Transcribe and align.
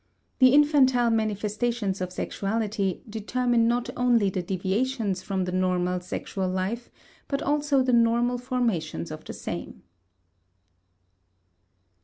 The 0.39 0.55
infantile 0.55 1.11
manifestations 1.11 2.01
of 2.01 2.11
sexuality 2.11 3.03
determine 3.07 3.67
not 3.67 3.87
only 3.95 4.31
the 4.31 4.41
deviations 4.41 5.21
from 5.21 5.45
the 5.45 5.51
normal 5.51 5.99
sexual 5.99 6.49
life 6.49 6.89
but 7.27 7.43
also 7.43 7.83
the 7.83 7.93
normal 7.93 8.39
formations 8.39 9.11
of 9.11 9.23
the 9.23 9.33
same. 9.33 9.83